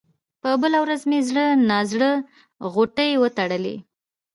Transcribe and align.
په 0.41 0.49
بله 0.61 0.77
ورځ 0.83 1.01
مې 1.09 1.19
زړه 1.29 1.45
نا 1.69 1.79
زړه 1.91 2.11
غوټې 2.73 3.09
وتړلې. 3.21 3.75